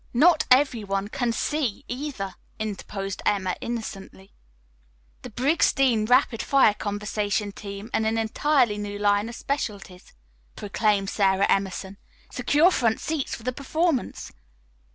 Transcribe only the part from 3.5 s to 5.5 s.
innocently. "The